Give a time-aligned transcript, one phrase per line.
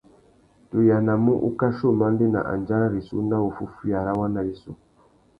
[0.69, 4.71] Tu yānamú ukachi umandēna andjara rissú nà wuffúffüiya râ waná wissú.